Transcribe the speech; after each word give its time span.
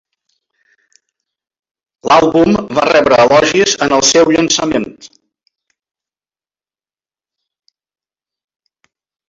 L'àlbum 2.11 2.57
va 2.77 2.85
rebre 2.89 3.19
elogis 3.25 3.75
en 3.87 3.95
el 3.99 4.03
seu 4.13 4.33
llançament. 4.37 4.89